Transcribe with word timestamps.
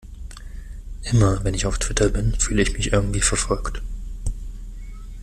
Immer, 1.03 1.43
wenn 1.43 1.53
ich 1.53 1.67
auf 1.67 1.77
Twitter 1.77 2.09
bin, 2.09 2.33
fühle 2.33 2.63
ich 2.63 2.73
mich 2.73 2.91
irgendwie 2.91 3.21
verfolgt. 3.21 3.83